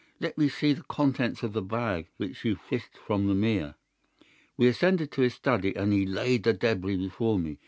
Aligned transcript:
'Let 0.19 0.35
me 0.35 0.49
see 0.49 0.73
the 0.73 0.81
contents 0.81 1.43
of 1.43 1.53
the 1.53 1.61
bag 1.61 2.07
which 2.17 2.43
you 2.43 2.55
fished 2.55 2.97
from 2.97 3.27
the 3.27 3.35
mere.' 3.35 3.75
"We 4.57 4.65
ascended 4.67 5.11
to 5.11 5.21
his 5.21 5.35
study, 5.35 5.75
and 5.75 5.93
he 5.93 6.07
laid 6.07 6.41
the 6.41 6.55
d├®bris 6.55 6.97
before 6.97 7.37
me. 7.37 7.59